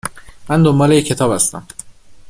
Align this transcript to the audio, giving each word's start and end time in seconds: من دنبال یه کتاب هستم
من 0.49 0.63
دنبال 0.63 0.91
یه 0.91 1.01
کتاب 1.01 1.31
هستم 1.31 1.67